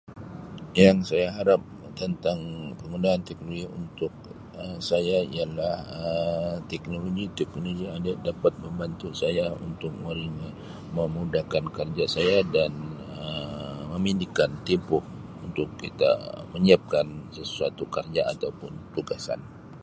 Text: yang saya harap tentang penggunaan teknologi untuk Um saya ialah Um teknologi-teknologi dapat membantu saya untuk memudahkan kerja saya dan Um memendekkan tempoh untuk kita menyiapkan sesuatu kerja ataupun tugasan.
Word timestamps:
yang 0.81 0.97
saya 1.09 1.27
harap 1.37 1.61
tentang 2.01 2.39
penggunaan 2.81 3.21
teknologi 3.27 3.65
untuk 3.79 4.13
Um 4.63 4.75
saya 4.89 5.17
ialah 5.35 5.77
Um 6.01 6.57
teknologi-teknologi 6.71 7.85
dapat 8.29 8.53
membantu 8.65 9.07
saya 9.21 9.45
untuk 9.67 9.91
memudahkan 11.01 11.65
kerja 11.77 12.05
saya 12.15 12.37
dan 12.55 12.71
Um 13.19 13.79
memendekkan 13.93 14.49
tempoh 14.67 15.03
untuk 15.45 15.69
kita 15.81 16.11
menyiapkan 16.53 17.05
sesuatu 17.37 17.83
kerja 17.95 18.21
ataupun 18.33 18.71
tugasan. 18.97 19.37